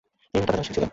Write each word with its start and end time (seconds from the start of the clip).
তিনি 0.03 0.27
অত্যন্ত 0.39 0.49
দানশীল 0.55 0.73
ছিলেন। 0.77 0.89